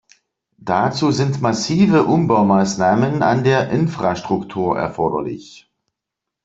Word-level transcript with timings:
Dazu 0.57 1.11
sind 1.11 1.41
massive 1.41 2.05
Umbaumaßnahmen 2.05 3.21
an 3.21 3.43
der 3.43 3.69
Infrastruktur 3.69 4.75
erforderlich. 4.75 5.69